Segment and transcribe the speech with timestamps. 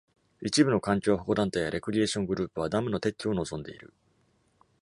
[0.41, 3.93] 一部の環境保護団体やレクリエーション・グループは、ダムの撤去を望んでいる。